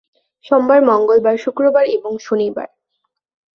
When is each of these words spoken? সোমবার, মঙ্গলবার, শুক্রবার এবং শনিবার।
সোমবার, 0.45 0.79
মঙ্গলবার, 0.83 1.35
শুক্রবার 1.37 1.85
এবং 1.87 2.11
শনিবার। 2.17 2.67